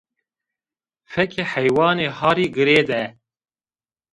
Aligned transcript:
Fekê 1.11 1.43
heywanê 1.51 2.07
harî 2.19 2.47
girê 2.55 2.81
de 2.89 3.03